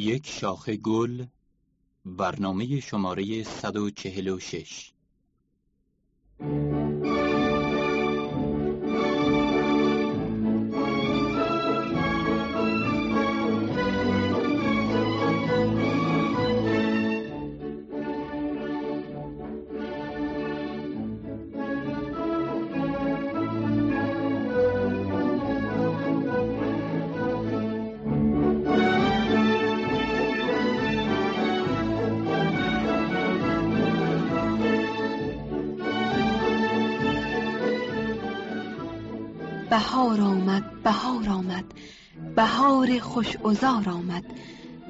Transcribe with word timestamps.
یک 0.00 0.26
شاخه 0.26 0.76
گل 0.76 1.24
برنامه 2.04 2.80
شماره 2.80 3.42
146 3.42 4.92
آمد 40.60 40.82
بهار 40.82 41.28
آمد 41.28 41.64
بهار 42.36 42.98
خوش 42.98 43.36
ازار 43.36 43.88
آمد 43.88 44.24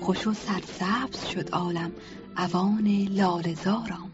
خوش 0.01 0.27
و 0.27 0.35
سرسبز 0.35 1.27
شد 1.27 1.51
عالم 1.51 1.93
اوان 2.39 3.09
لالزار 3.11 3.93
آمد. 3.93 4.10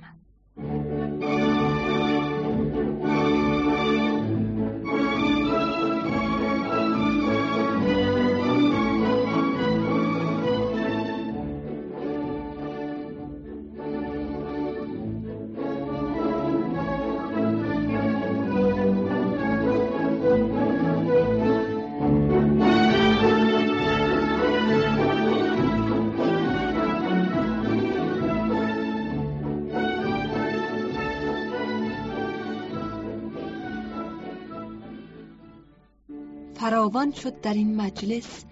فراوان 36.97 37.13
شد 37.13 37.41
در 37.41 37.55
این 37.55 37.77
مجلس 37.77 38.45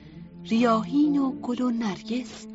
ریاهین 0.44 1.18
و 1.18 1.32
گل 1.32 1.60
و 1.60 1.70
نرگس. 1.70 2.46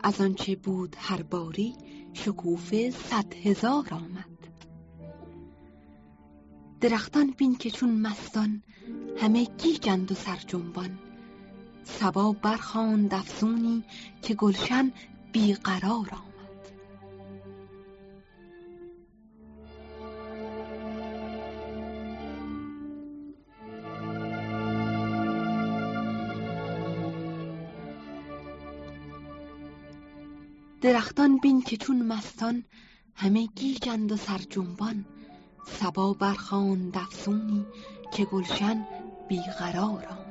از 0.00 0.20
آنچه 0.20 0.56
بود 0.56 0.96
هر 0.98 1.22
باری 1.22 1.74
شکوفه 2.12 2.90
صد 2.90 3.34
هزار 3.34 3.88
آمد. 3.90 4.38
درختان 6.80 7.34
بین 7.36 7.56
که 7.56 7.70
چون 7.70 7.90
مستان 7.90 8.62
همه 9.16 9.44
گیجند 9.44 10.12
و 10.12 10.14
سرجنبان 10.14 10.98
سبا 11.84 12.32
برخواند 12.32 13.14
افسونی 13.14 13.84
که 14.22 14.34
گلشن 14.34 14.92
بیقرار 15.32 16.10
آمد. 16.12 16.35
درختان 30.86 31.38
بین 31.38 31.62
که 31.62 31.76
چون 31.76 32.02
مستان 32.02 32.64
همه 33.14 33.46
گیجند 33.46 34.12
و 34.12 34.16
سرجنبان. 34.16 35.04
سبا 35.66 36.12
برخان 36.12 36.90
دفسونی 36.90 37.66
که 38.12 38.24
گلشن 38.24 38.86
بیقرار 39.28 40.25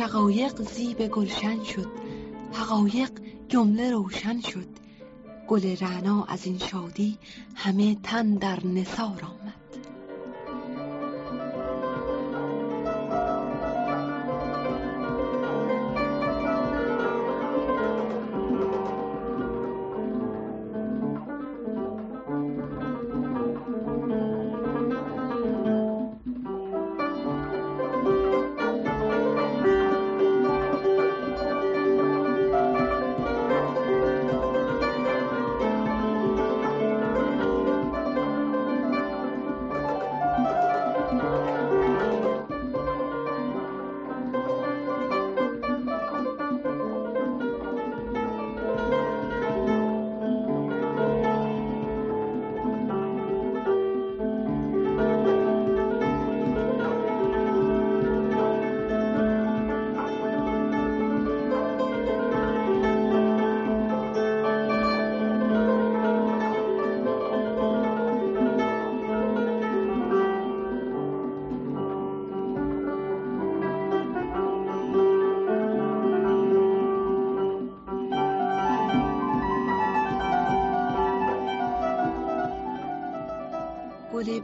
شقایق 0.00 0.62
زیب 0.62 1.06
گلشن 1.06 1.64
شد. 1.64 1.88
حقایق 2.52 3.10
جمله 3.48 3.90
روشن 3.90 4.40
شد. 4.40 4.68
گل 5.48 5.76
رعنا 5.80 6.24
از 6.24 6.46
این 6.46 6.58
شادی 6.58 7.18
همه 7.54 7.96
تن 8.02 8.34
در 8.34 8.66
نثار 8.66 9.22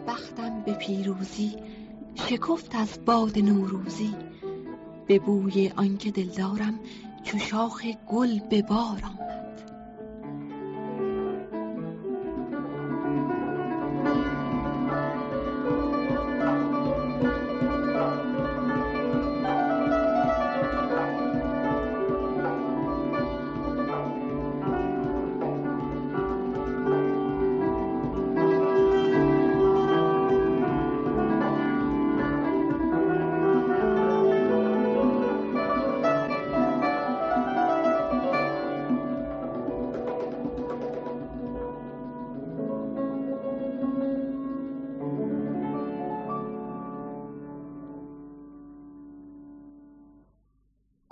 بختم 0.06 0.62
به 0.66 0.72
پیروزی 0.72 1.56
شکفت 2.14 2.74
از 2.74 3.04
باد 3.04 3.38
نوروزی. 3.38 4.14
به 5.06 5.18
بوی 5.18 5.72
آنکه 5.76 6.10
دلدارم 6.10 6.80
چو 7.24 7.38
شاخ 7.38 7.82
گل 8.06 8.38
به 8.50 8.62
بارم. 8.62 9.15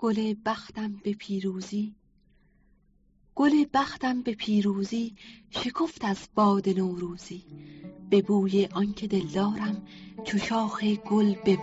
گل 0.05 0.35
بختم 0.47 0.93
به 1.05 1.12
پیروزی 1.12 1.95
گل 3.35 3.65
بختم 3.75 4.23
به 4.23 4.35
پیروزی 4.35 5.15
شکفت 5.51 6.05
از 6.05 6.29
باد 6.35 6.69
نوروزی 6.69 7.45
به 8.11 8.23
بوی 8.23 8.69
آنکه 8.73 9.06
دلدارم 9.06 9.87
چو 10.25 10.39
شاخ 10.39 10.85
گل 10.85 11.35
به 11.45 11.56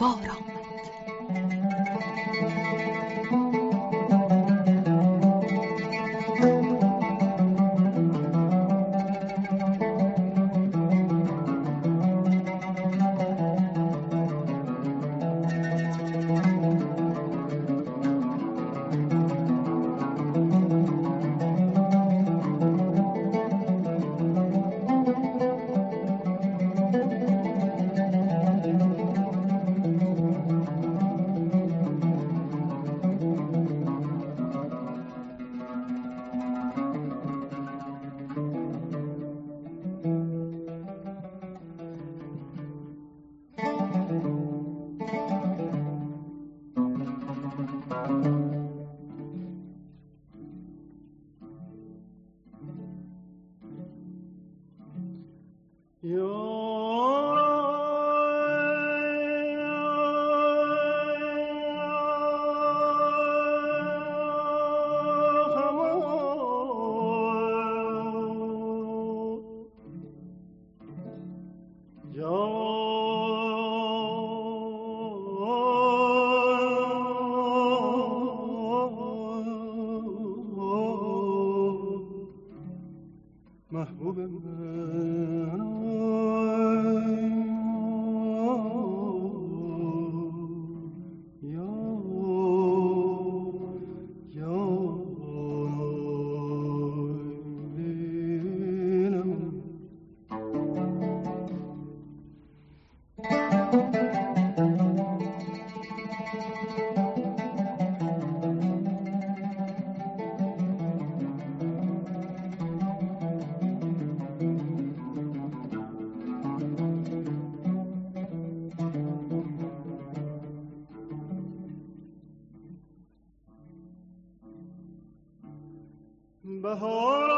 Behold, 126.71 127.30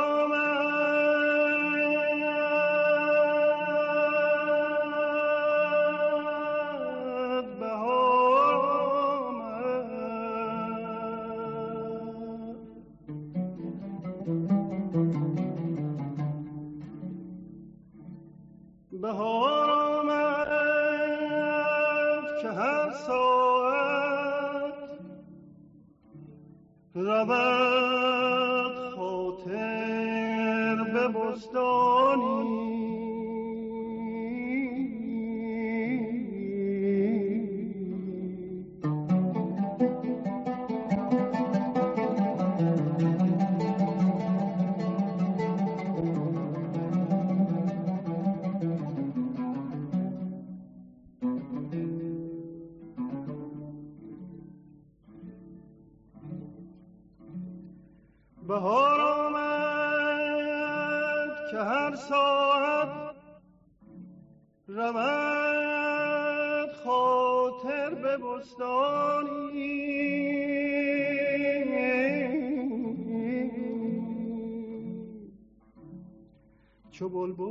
چو 77.04 77.10
بلبل 77.10 77.46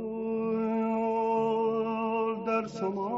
در 2.45 2.67
سمایم. 2.67 3.13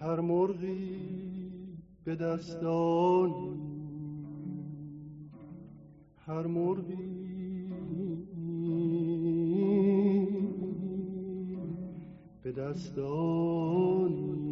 هر 0.00 0.20
مرغی 0.20 1.78
به 2.04 2.16
دستانی 2.16 3.56
هر 6.26 6.46
مرغی 6.46 7.72
به 12.42 12.52
دستانی 12.52 14.47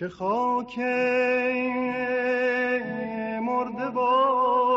که 0.00 0.08
خاک 0.08 0.78
مرده 3.40 3.90
با 3.90 4.69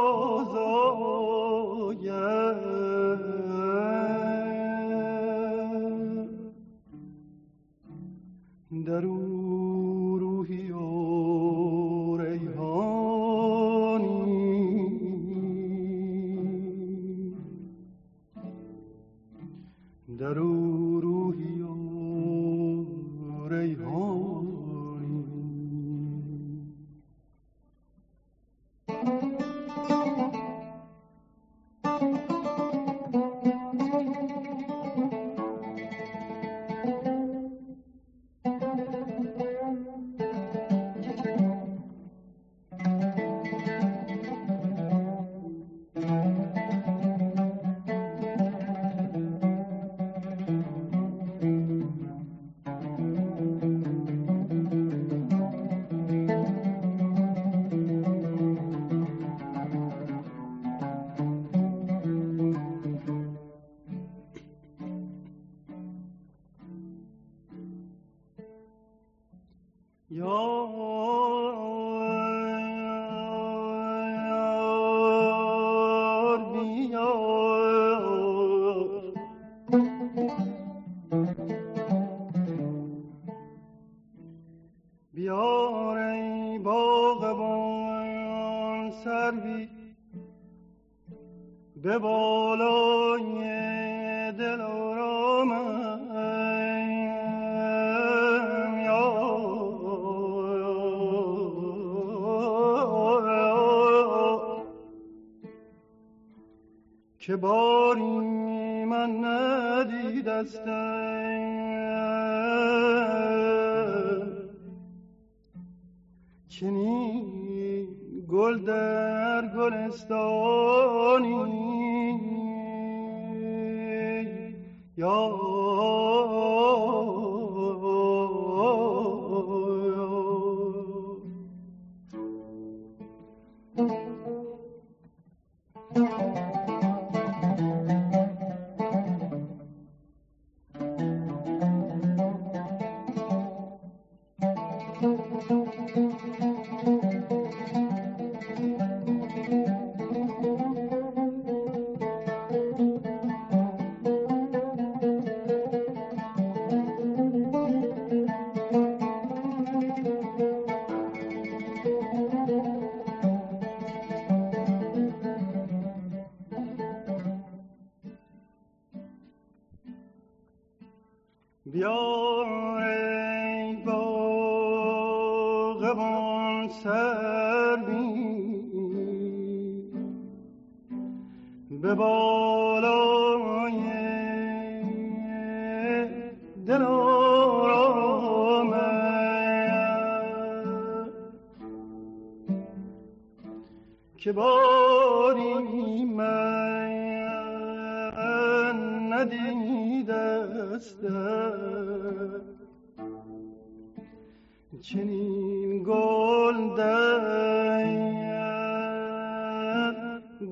که 107.26 107.36
باری 107.36 108.86
من 108.86 109.26
ندیدستم. 109.26 110.64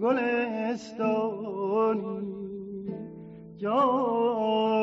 گلستانی. 0.02 1.92
جان 3.58 4.81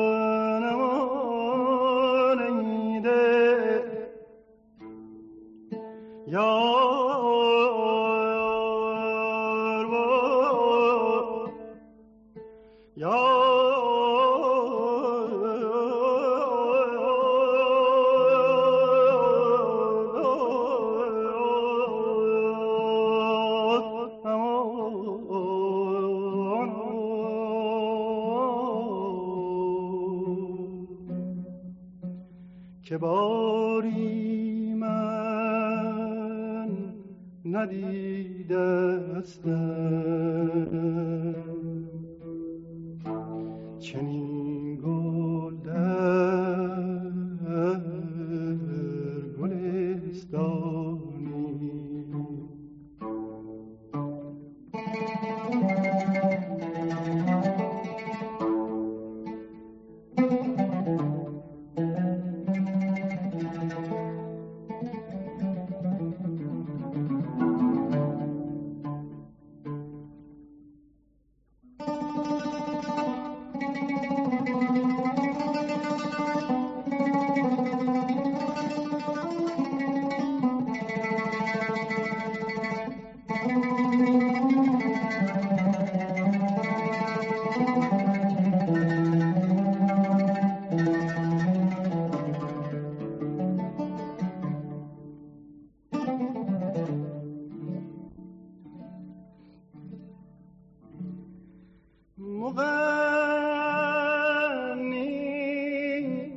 مغنی 104.89 106.31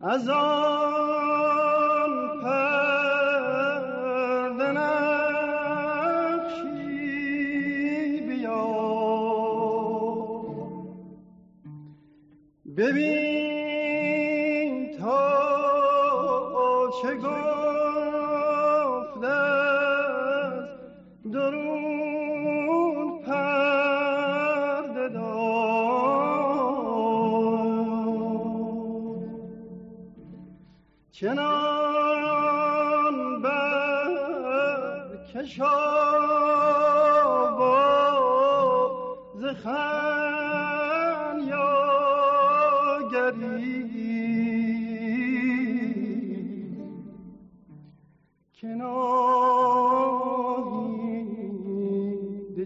از 0.00 0.28
آن 0.28 2.10
پرده 2.42 3.92
نقشی 4.72 5.00
بیا 8.28 8.66
ببین 12.76 13.25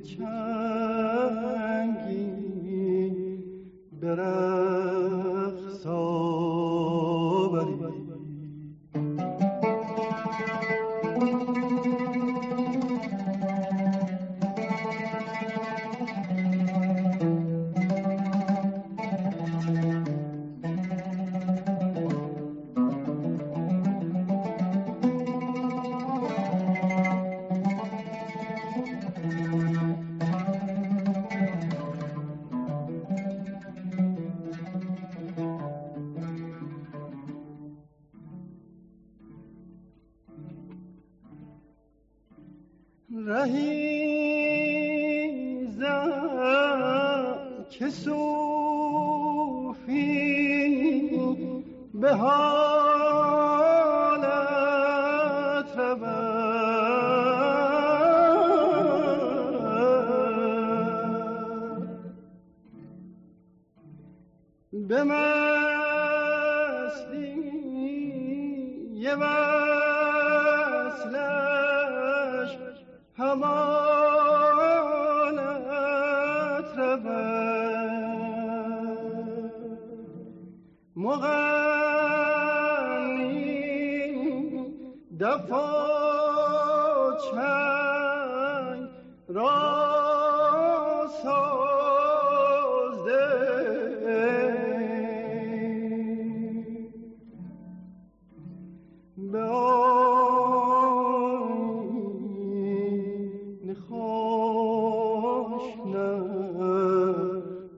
return. 0.01 0.40
به 52.01 52.15
حالت 52.15 52.41
رو 55.77 56.10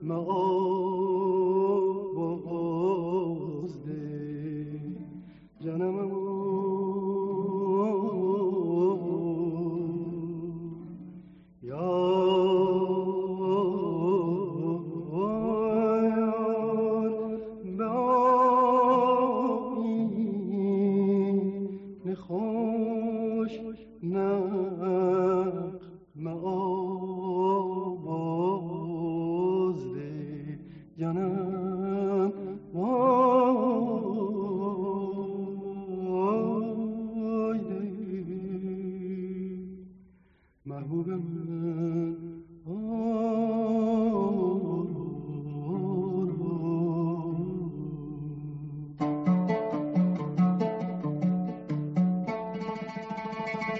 مغار 0.01 0.72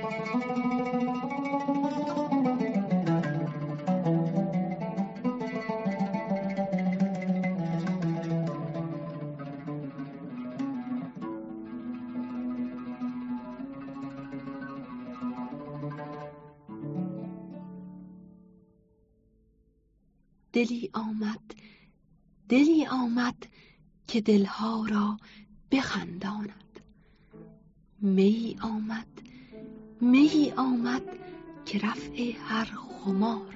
دلی 0.03 0.09
آمد 20.93 21.55
دلی 22.49 22.87
آمد 22.87 23.47
که 24.07 24.21
دلها 24.21 24.85
را 24.89 25.17
بخنداند. 25.71 26.79
می 28.01 28.57
آمد 28.61 29.12
می 30.03 30.53
آمد 30.57 31.01
که 31.65 31.79
رفع 31.79 32.31
هر 32.47 32.65
خمار. 32.65 33.52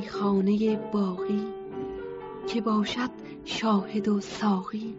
میخانه 0.00 0.76
باقی 0.76 1.46
که 2.48 2.60
باشد 2.60 3.10
شاهد 3.44 4.08
و 4.08 4.20
ساقی. 4.20 4.94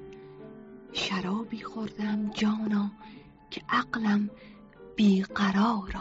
شرابی 0.94 1.62
خوردم 1.64 2.30
جانا 2.30 2.92
که 3.52 3.62
عقلم 3.70 4.30
بیقرار 4.96 5.92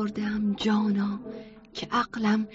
خوردم 0.00 0.54
جانا 0.56 1.20
که 1.74 1.86
عقلم 1.92 2.48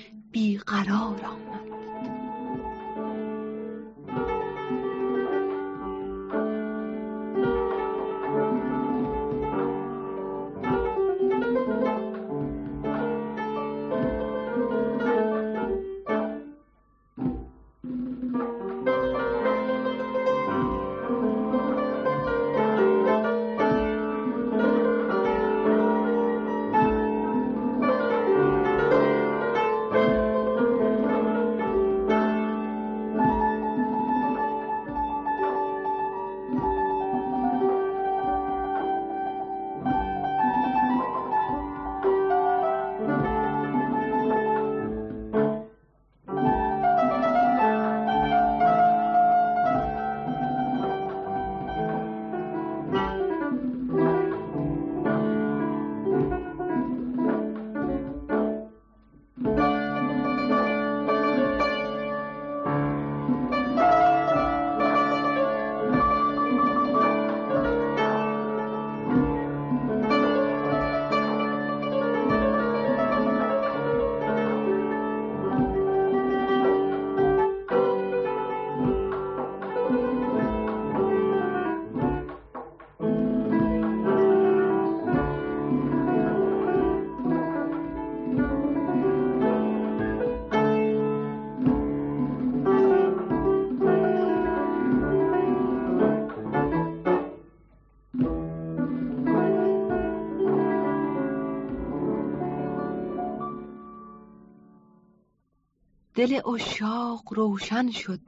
دل 106.15 106.39
اشاق 106.53 107.33
روشن 107.33 107.91
شد 107.91 108.19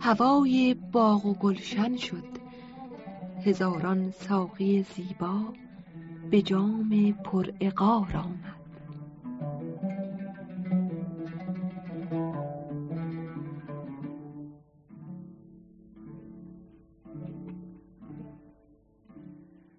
هوای 0.00 0.74
باغ 0.92 1.26
و 1.26 1.34
گلشن 1.34 1.96
شد. 1.96 2.24
هزاران 3.44 4.10
ساقی 4.10 4.82
زیبا 4.82 5.40
به 6.30 6.42
جام 6.42 7.12
پر 7.24 7.46
اقار 7.60 8.16
آمد. 8.16 8.62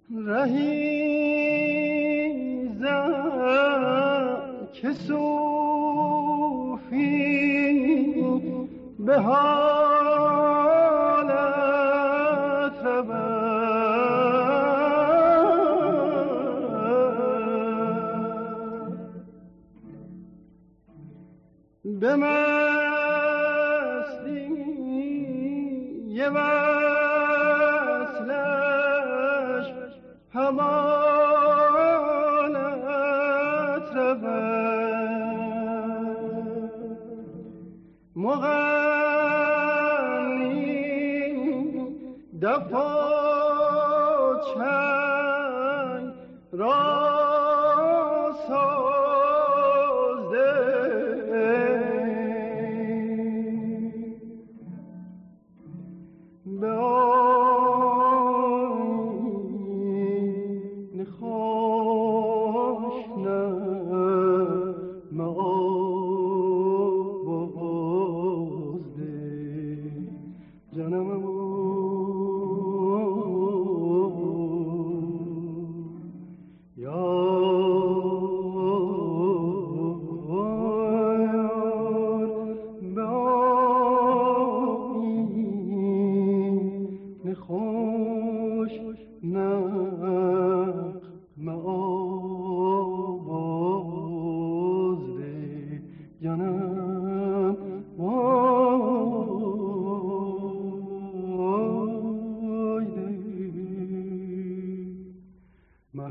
رهی 0.10 0.94
که 4.74 4.94
به 4.94 5.34
حالت 9.10 9.73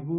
پیوسته 0.03 0.19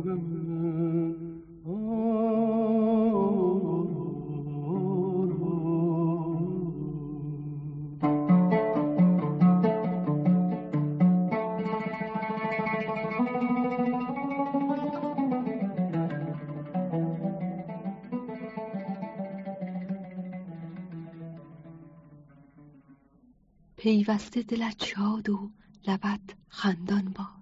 دلت 24.43 24.86
شاد 24.86 25.30
و 25.30 25.52
لبت 25.88 26.19
خندان 26.48 27.13
باد 27.15 27.33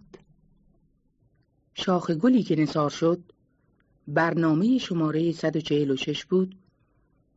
شاخ 1.85 2.11
گلی 2.11 2.43
که 2.43 2.55
نثار 2.55 2.89
شد 2.89 3.19
برنامه 4.07 4.77
شماره 4.77 5.31
146 5.31 6.25
بود 6.25 6.55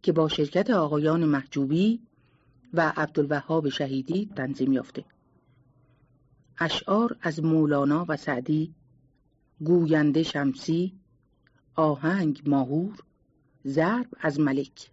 که 0.03 0.13
با 0.13 0.29
شرکت 0.29 0.71
آقایان 0.71 1.25
محجوبی 1.25 2.01
و 2.75 2.93
عبدالوهاب 2.97 3.69
شهیدی 3.69 4.31
تنظیم 4.37 4.73
یافته. 4.73 5.05
اشعار 6.59 7.17
از 7.23 7.45
مولانا 7.45 8.07
و 8.09 8.17
سعدی 8.17 8.75
گوینده 9.61 10.23
شمسی 10.23 10.93
آهنگ 11.75 12.43
ماهور 12.47 12.99
ضرب 13.67 14.07
از 14.21 14.41
ملک. 14.41 14.91